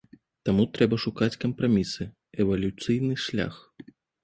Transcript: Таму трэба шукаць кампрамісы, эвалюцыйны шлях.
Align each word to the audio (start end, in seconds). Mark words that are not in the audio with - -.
Таму 0.47 0.63
трэба 0.77 0.97
шукаць 1.03 1.35
кампрамісы, 1.43 2.09
эвалюцыйны 2.47 3.21
шлях. 3.27 3.63